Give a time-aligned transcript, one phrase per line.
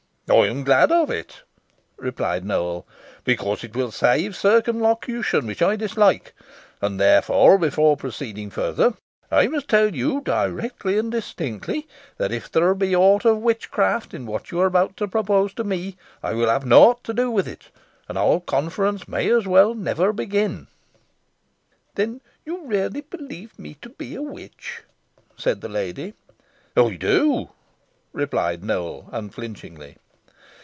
[0.33, 1.41] "I am glad of it,"
[1.97, 2.87] replied Nowell,
[3.25, 6.31] "because it will save circumlocution, which I dislike;
[6.81, 8.93] and therefore, before proceeding further,
[9.29, 11.85] I must tell you, directly and distinctly,
[12.15, 15.65] that if there be aught of witchcraft in what you are about to propose to
[15.65, 17.63] me, I will have nought to do with it,
[18.07, 20.67] and our conference may as well never begin."
[21.95, 24.83] "Then you really believe me to be a witch?"
[25.35, 26.13] said the lady.
[26.77, 27.49] "I do,"
[28.13, 29.97] replied Nowell, unflinchingly.